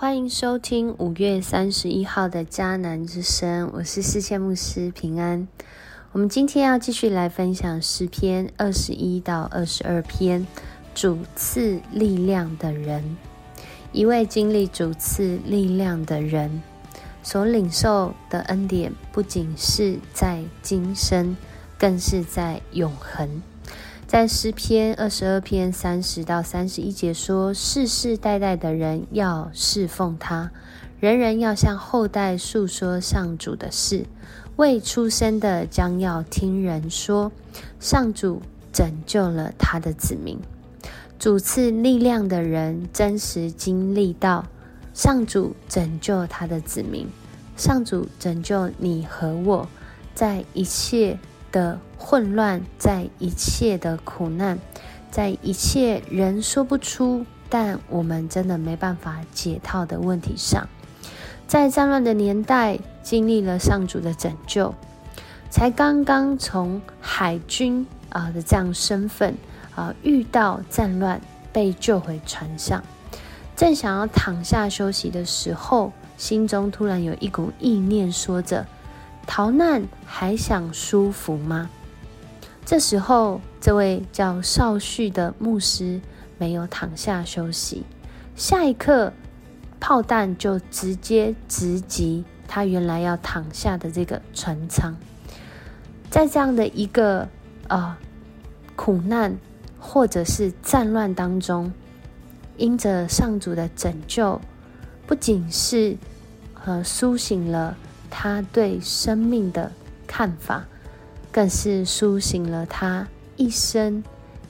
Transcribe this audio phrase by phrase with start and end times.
[0.00, 5.46] 欢迎收听五月三十一号的迦南之声，我是世界牧师平安。
[6.12, 10.46] 我们今天要继续来分享诗篇二十一到二十二篇，
[10.94, 13.18] 主次力量的人，
[13.92, 16.62] 一位经历主次力量的人
[17.22, 21.36] 所领受的恩典，不仅是在今生，
[21.78, 23.42] 更是在永恒。
[24.10, 30.50] 在诗篇二十二篇三十到三十一节说：“世世代代的人要侍奉他，
[30.98, 34.04] 人人要向后代述说上主的事。
[34.56, 37.30] 未出生的将要听人说，
[37.78, 40.36] 上主拯救了他的子民。
[41.16, 44.44] 主赐力量的人真实经历到
[44.92, 47.06] 上主拯救他的子民。
[47.56, 49.68] 上主拯救你和我，
[50.16, 51.16] 在一切。”
[51.52, 54.58] 的混乱，在一切的苦难，
[55.10, 60.68] 在一切人说不出，但我们真的没办法解套的问题上，
[61.46, 64.74] 在战乱的年代，经历了上主的拯救，
[65.50, 69.34] 才刚刚从海军啊的这样身份
[69.74, 71.20] 啊遇到战乱，
[71.52, 72.82] 被救回船上，
[73.56, 78.66] 正想要躺下休息的时候，心中突然有一股意念说着。
[79.26, 81.70] 逃难还想舒服吗？
[82.66, 86.00] 这时候，这位叫邵旭的牧师
[86.38, 87.84] 没有躺下休息，
[88.36, 89.12] 下一刻，
[89.80, 94.96] 炮弹就直接直击他原来要躺下的这个船舱。
[96.10, 97.28] 在这样的一个
[97.68, 97.96] 呃
[98.76, 99.36] 苦难
[99.78, 101.72] 或者是战乱当中，
[102.56, 104.40] 因着上主的拯救，
[105.06, 105.96] 不仅是
[106.64, 107.76] 呃苏醒了。
[108.10, 109.70] 他对生命的
[110.06, 110.64] 看法，
[111.30, 113.06] 更是苏醒了他
[113.36, 114.02] 一生，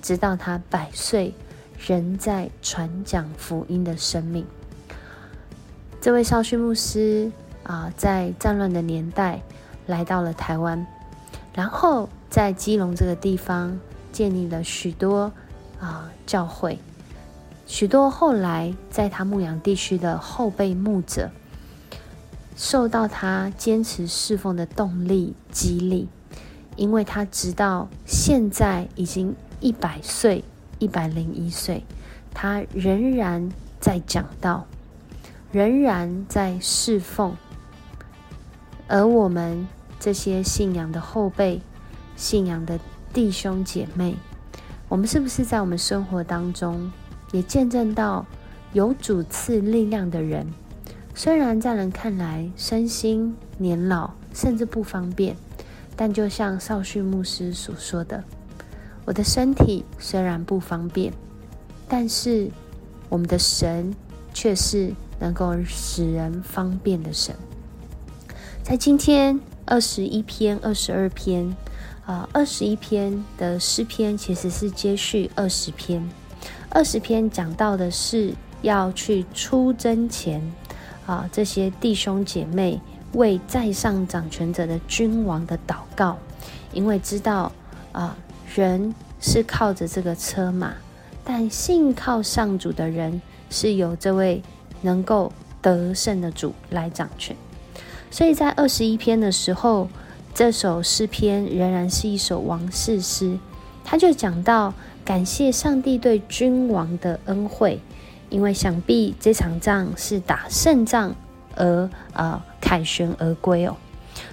[0.00, 1.34] 直到他百岁
[1.76, 4.46] 仍在传讲福音的生命。
[6.00, 7.30] 这位少勋牧师
[7.64, 9.42] 啊，在战乱的年代
[9.86, 10.86] 来到了台湾，
[11.52, 13.78] 然后在基隆这个地方
[14.12, 15.30] 建立了许多
[15.80, 16.78] 啊教会，
[17.66, 21.28] 许多后来在他牧养地区的后辈牧者。
[22.58, 26.08] 受到他坚持侍奉的动力激励，
[26.74, 30.42] 因为他直到现在已经一百岁、
[30.80, 31.84] 一百零一岁，
[32.34, 33.48] 他仍然
[33.78, 34.66] 在讲道，
[35.52, 37.36] 仍然在侍奉。
[38.88, 39.68] 而我们
[40.00, 41.62] 这些信仰的后辈、
[42.16, 42.80] 信仰的
[43.12, 44.16] 弟兄姐妹，
[44.88, 46.90] 我们是不是在我们生活当中
[47.30, 48.26] 也见证到
[48.72, 50.44] 有主赐力量的人？
[51.18, 55.34] 虽然在人看来身心年老，甚至不方便，
[55.96, 58.22] 但就像少旭牧师所说的
[59.04, 61.12] ：“我的身体虽然不方便，
[61.88, 62.48] 但是
[63.08, 63.92] 我们的神
[64.32, 67.34] 却是能够使人方便的神。”
[68.62, 71.52] 在今天二十一篇、二十二篇，
[72.06, 76.08] 啊，二十一篇的诗篇其实是接续二十篇。
[76.70, 80.40] 二十篇讲到的是要去出征前。
[81.08, 82.78] 啊，这些弟兄姐妹
[83.14, 86.18] 为在上掌权者的君王的祷告，
[86.74, 87.50] 因为知道
[87.92, 88.14] 啊，
[88.54, 90.74] 人是靠着这个车马，
[91.24, 94.42] 但信靠上主的人是有这位
[94.82, 95.32] 能够
[95.62, 97.34] 得胜的主来掌权。
[98.10, 99.88] 所以在二十一篇的时候，
[100.34, 103.38] 这首诗篇仍然是一首王室诗，
[103.82, 104.74] 他就讲到
[105.06, 107.80] 感谢上帝对君王的恩惠。
[108.30, 111.14] 因为想必这场仗是打胜仗
[111.56, 113.76] 而啊凯旋而归哦，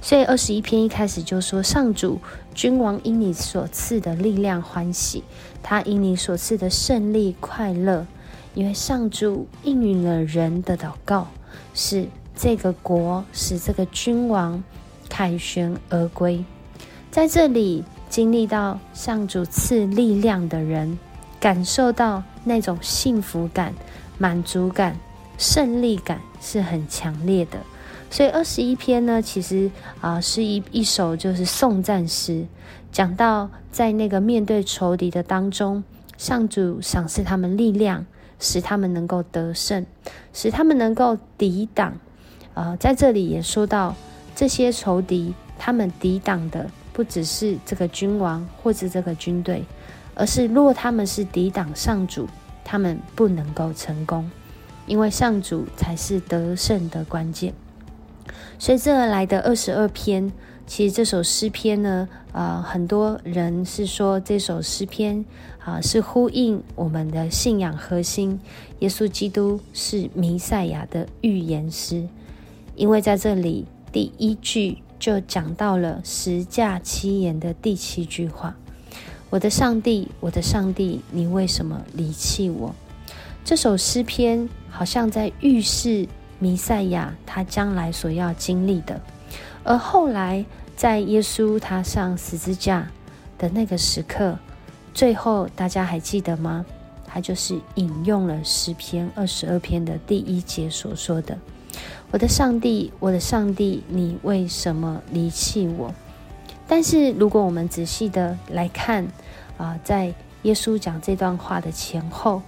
[0.00, 2.20] 所以二十一篇一开始就说：上主
[2.54, 5.22] 君王因你所赐的力量欢喜，
[5.62, 8.06] 他因你所赐的胜利快乐。
[8.54, 11.28] 因为上主应允了人的祷告，
[11.72, 12.06] 是
[12.36, 14.62] 这个国使这个君王
[15.08, 16.44] 凯旋而归。
[17.10, 20.98] 在这里经历到上主赐力量的人。
[21.42, 23.74] 感受到那种幸福感、
[24.16, 24.96] 满足感、
[25.36, 27.58] 胜利感是很强烈的，
[28.12, 29.68] 所以二十一篇呢，其实
[30.00, 32.46] 啊是一一首就是颂赞诗，
[32.92, 35.82] 讲到在那个面对仇敌的当中，
[36.16, 38.06] 上主赏赐他们力量，
[38.38, 39.84] 使他们能够得胜，
[40.32, 41.98] 使他们能够抵挡。
[42.54, 43.96] 啊，在这里也说到
[44.36, 49.64] 这些仇敌，他们抵挡的不只是这个君王或者这个军队。
[50.14, 52.28] 而是，若他们是抵挡上主，
[52.64, 54.30] 他们不能够成功，
[54.86, 57.54] 因为上主才是得胜的关键。
[58.58, 60.30] 随之而来的二十二篇，
[60.66, 65.24] 其实这首诗篇呢，呃，很多人是说这首诗篇
[65.58, 68.38] 啊是呼应我们的信仰核心，
[68.78, 72.06] 耶稣基督是弥赛亚的预言诗，
[72.76, 78.54] 因为在这里第一句就讲到了十架七言的第七句话
[79.32, 82.74] ：“我的上帝，我的上帝，你为什么离弃我？”
[83.42, 86.06] 这首诗篇好像在预示
[86.38, 89.00] 弥赛亚他将来所要经历的。
[89.64, 90.44] 而后来，
[90.76, 92.86] 在耶稣他上十字架
[93.38, 94.38] 的那个时刻，
[94.92, 96.66] 最后大家还记得吗？
[97.06, 101.38] 他就是引用了诗篇二十二篇的第一节所说的
[102.12, 105.94] ：“我的上帝，我的上帝，你为什么离弃我？”
[106.74, 109.06] 但是如果我们仔细的来看，
[109.58, 110.06] 啊，在
[110.44, 112.40] 耶稣讲这段话的前后，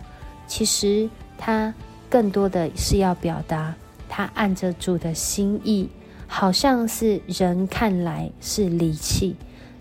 [0.46, 1.74] 其实他
[2.08, 3.74] 更多的是要表达
[4.08, 5.90] 他按着主的心意。
[6.26, 9.36] 好像是人看来是离弃，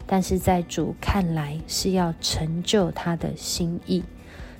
[0.05, 4.03] 但是在主看来是要成就他的心意。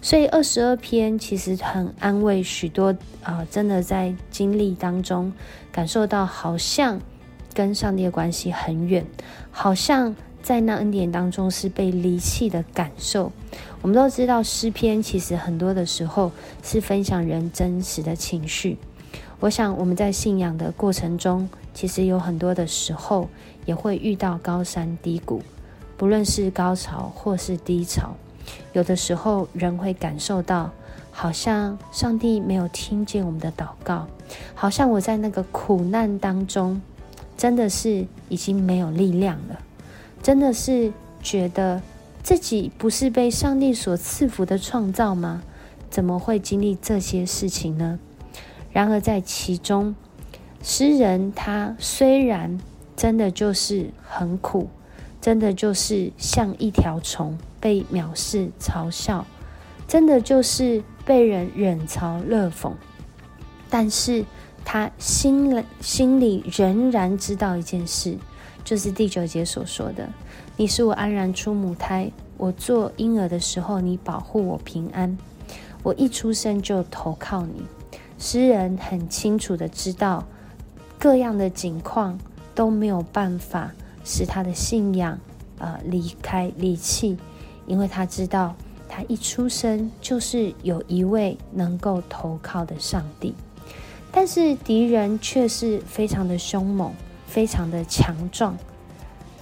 [0.02, 5.34] 所以二十二篇其实很安慰许多啊，真的在经历当中
[5.74, 7.02] 感受到好像
[7.54, 9.06] 跟上帝的关系很远，
[9.52, 13.32] 好像在那恩典当中是被离弃的感受。
[13.82, 18.78] 我们都知道诗篇其实很多的时候是分享人真实的情绪。
[19.40, 21.50] 我想我们在信仰的过程中。
[21.76, 23.28] 其实有很多的时候
[23.66, 25.42] 也会遇到高山低谷，
[25.98, 28.14] 不论是高潮或是低潮，
[28.74, 30.70] 有的时候人会感受到，
[31.10, 34.06] 好像上帝没有听见我们的祷告，
[34.54, 36.80] 好像我在那个苦难当中，
[37.38, 39.60] 真的是已经没有力量了，
[40.22, 40.92] 真的是
[41.22, 41.82] 觉得
[42.22, 45.44] 自己不是被上帝所赐福的创造吗？
[45.90, 48.00] 怎么会经历这些事情呢？
[48.72, 49.96] 然而在其中。
[50.66, 52.58] 诗人他虽然
[52.96, 54.70] 真的就是很苦，
[55.20, 59.26] 真的就是像一条虫被藐视嘲笑，
[59.90, 62.72] 真的就是被人冷嘲热讽，
[63.70, 64.24] 但是
[64.66, 68.18] 他心里心里仍然知道一件事，
[68.64, 70.08] 就是第九节所说的
[70.58, 75.18] ：“你是我安然出母胎，我做婴儿的时候，你保护我平安，
[75.84, 77.64] 我一出生就投靠你。”
[78.18, 80.24] 诗人很清楚的知道。
[81.00, 82.18] 各样的境况
[82.56, 83.74] 都没有办法
[84.06, 85.20] 使他的信仰
[85.60, 87.18] 啊离开离弃，
[87.68, 88.56] 因为他知道
[88.88, 93.36] 他一出生就是有一位能够投靠的上帝，
[94.16, 96.94] 但是敌人却是非常的凶猛，
[97.26, 98.56] 非常的强壮。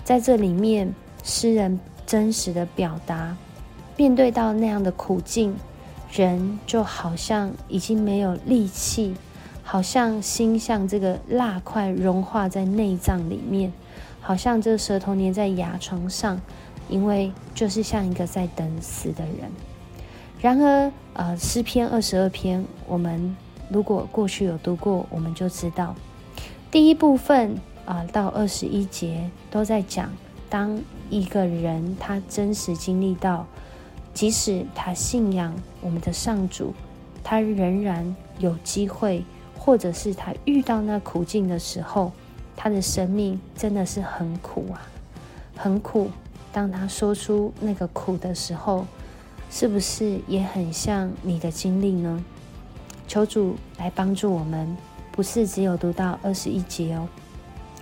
[0.03, 0.91] 在这里面，
[1.23, 1.77] 诗人
[2.07, 3.35] 真实的表达，
[3.97, 5.53] 面对到那样的苦境，
[6.11, 9.13] 人就好像已经没有力气。
[9.63, 13.71] 好像心像这个蜡块融化在内脏里面，
[14.19, 16.41] 好像这个舌头粘在牙床上，
[16.89, 19.49] 因为就是像一个在等死的人。
[20.41, 23.33] 然而，呃，诗篇二十二篇，我们
[23.71, 25.95] 如果过去有读过，我们就知道，
[26.69, 30.11] 第一部分啊到二十一节都在讲，
[30.49, 33.45] 当一个人他真实经历到，
[34.13, 36.73] 即使他信仰我们的上主，
[37.23, 39.23] 他仍然有机会。
[39.63, 42.11] 或者是他遇到那苦境的时候，
[42.55, 44.81] 他的生命真的是很苦啊，
[45.55, 46.09] 很苦。
[46.51, 48.87] 当他说出那个苦的时候，
[49.51, 52.25] 是不是也很像你的经历呢？
[53.11, 54.77] 求主来帮助我们，
[55.11, 57.05] 不是只有读到二十一节哦。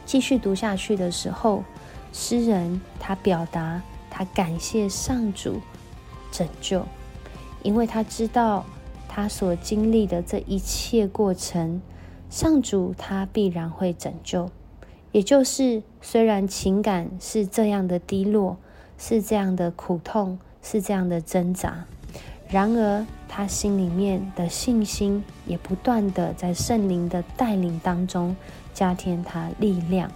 [0.03, 1.63] 继续读下去的时候，
[2.11, 5.61] 诗人他表达他感谢上主
[6.31, 6.83] 拯救，
[7.61, 8.65] 因为他知道。
[9.11, 11.81] 他所经历的这一切过程，
[12.29, 14.49] 上主他必然会拯救。
[15.11, 18.57] 也就是，虽然情感是这样的低落，
[18.99, 21.85] 是这样的苦痛，是这样的挣扎，
[22.49, 28.35] 然而他心里面的信心也不断的在圣灵的带领当中
[28.73, 30.11] 加添他力量。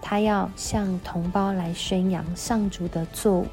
[0.00, 3.48] 他要向同胞来宣扬上主的作为。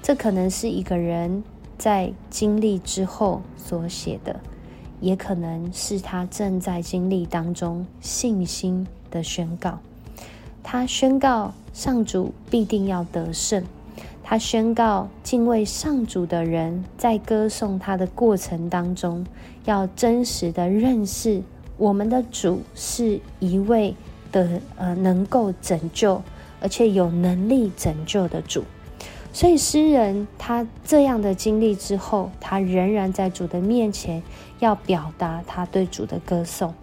[0.00, 1.42] 这可能是一个人。
[1.78, 4.40] 在经历之后所写的，
[4.98, 9.78] 也可能是他正在经历当中信心的宣告。
[10.62, 13.62] 他宣告上主必定要得胜。
[14.28, 19.24] 他宣告敬畏上主的人在歌颂他的过程当中，
[19.66, 21.40] 要真实的认识
[21.78, 23.94] 我们的主是一位
[24.32, 26.20] 的呃能够拯救，
[26.60, 28.64] 而且有能力拯救的主。
[29.32, 34.20] 所以诗人他这样的经历之后，他仍然在主的面前
[34.58, 36.74] 要表达他对主的歌颂。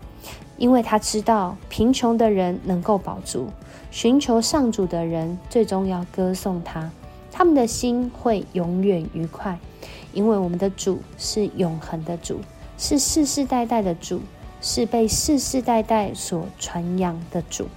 [0.57, 3.47] 因为他知道贫穷的人能够保住，
[3.91, 6.89] 寻求上主的人最终要歌颂他，
[7.35, 9.57] 他们的心会永远愉快，
[10.13, 12.39] 因为我们的主是永恒的主，
[12.77, 14.21] 是世世代代的主，
[14.61, 17.67] 是被世世代代所传扬的主。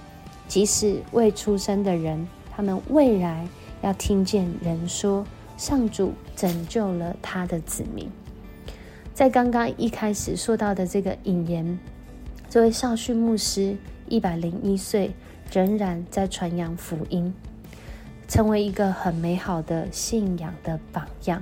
[0.47, 3.47] 即使未出生的人，他们未来
[3.81, 5.25] 要听见人说，
[5.57, 8.07] 上主拯救了他的子民。
[9.15, 11.79] 在刚刚一开始说到的这个引言。
[12.49, 13.75] 这位少训牧师
[14.07, 15.11] 一百零一岁，
[15.51, 17.33] 仍然在传扬福音，
[18.27, 21.41] 成为一个很美好的信仰的榜样。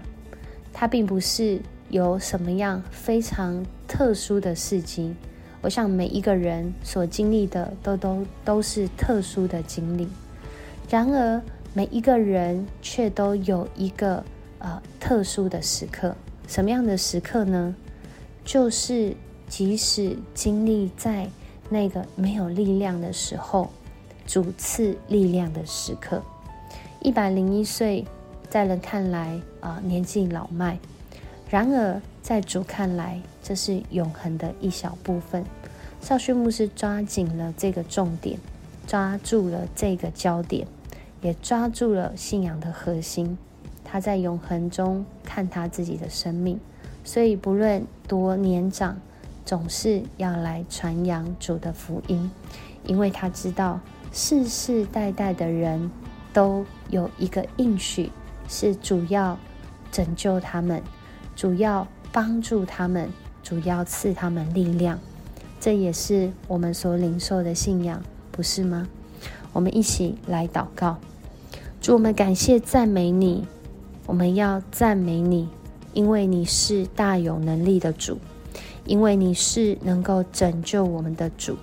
[0.71, 5.15] 他并不是有什么样非常特殊的事情，
[5.61, 10.07] 我想每一个人所经历的都都都是特殊的经历。
[10.89, 11.41] 然而，
[11.73, 14.23] 每一个人却都有一个
[14.59, 16.15] 呃特殊的时刻。
[16.47, 17.75] 什么样的时刻呢？
[18.43, 19.15] 就是。
[19.47, 21.29] 即使经历在
[21.69, 23.69] 那个没有力量的时候，
[24.25, 26.23] 主次力量的时刻。
[27.05, 28.03] 一百零一岁，
[28.49, 30.79] 在人看来啊年纪老迈，
[31.47, 35.45] 然而在主看来，这是永恒的一小部分。
[36.01, 38.39] 少旭牧师抓紧了这个重点，
[38.87, 40.65] 抓住了这个焦点，
[41.21, 43.37] 也抓住了信仰的核心。
[43.83, 46.59] 他在永恒中看他自己的生命，
[47.03, 48.97] 所以不论多年长。
[49.45, 52.31] 总是要来传扬主的福音，
[52.83, 53.79] 因为他知道
[54.11, 55.91] 世世代代的人
[56.35, 58.11] 都有一个应许，
[58.49, 59.39] 是主要
[59.93, 60.83] 拯救他们，
[61.33, 63.09] 主要帮助他们，
[63.41, 64.99] 主要赐他们力量。
[65.61, 68.01] 这也是我们所领受的信仰，
[68.33, 68.89] 不是吗？
[69.53, 70.97] 我们一起来祷告，
[71.79, 73.45] 主，我们感谢赞美你，
[74.05, 75.47] 我们要赞美你，
[75.93, 78.19] 因为你是大有能力的主。
[78.85, 81.57] 因为你是能够拯救我们的主，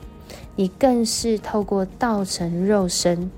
[0.57, 3.31] 你更是透过道成肉身，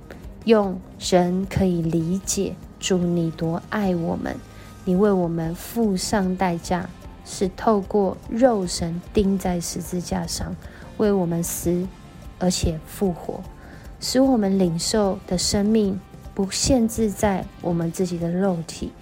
[0.44, 4.36] 用人可以理解主你多爱我们，
[4.84, 6.88] 你为我们付上代价，
[7.24, 10.54] 是透过肉身钉在十字架上，
[10.98, 11.86] 为我们死，
[12.38, 13.40] 而且复活，
[14.00, 15.98] 使我们领受的生命
[16.34, 18.92] 不限制在我们自己的肉体，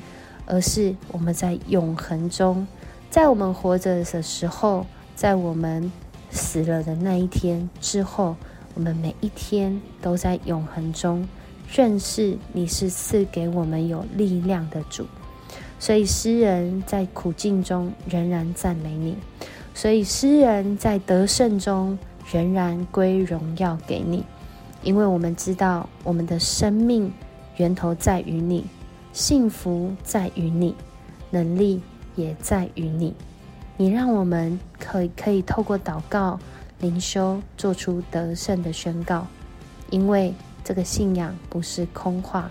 [0.46, 2.64] 而是我们在永恒中。
[3.10, 5.90] 在我们活着的时候，在我们
[6.30, 8.36] 死了的那一天之后，
[8.74, 11.26] 我们每一天都在永恒中
[11.72, 15.06] 认识你是赐给我们有力量的主。
[15.78, 19.16] 所以诗人在苦境中仍然赞美你，
[19.74, 21.98] 所以诗人在得胜中
[22.32, 24.24] 仍然归荣耀给你，
[24.82, 27.12] 因为我们知道我们的生命
[27.56, 28.64] 源头在于你，
[29.12, 30.74] 幸福在于你，
[31.30, 31.80] 能力。
[32.14, 33.14] 也在于你，
[33.78, 36.38] 你让我们可以可以透过祷告、
[36.82, 39.26] 灵修，做出得胜的宣告。
[39.88, 42.50] 因为这个信仰不是空话，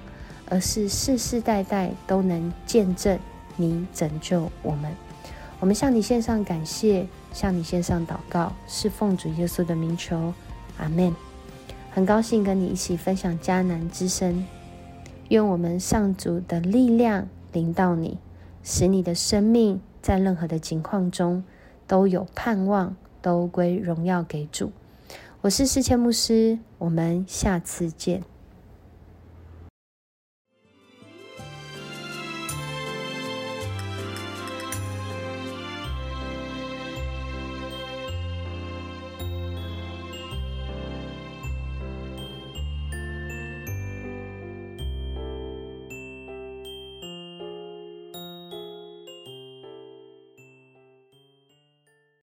[0.49, 3.19] 而是世世代代都能见证
[3.55, 4.91] 你拯救我们。
[5.59, 10.33] 我们向你献上感谢，向你献上祷告，是奉主耶稣的名求，
[10.77, 11.13] 阿门。
[11.91, 14.45] 很高兴跟你一起分享迦南之声，
[15.29, 18.17] 愿我们上主的力量临到你。
[18.63, 21.43] 使你的生命在任何的情况中
[21.87, 24.71] 都有盼望，都归荣耀给主。
[25.41, 28.30] 我是世谦牧师，我们下次见。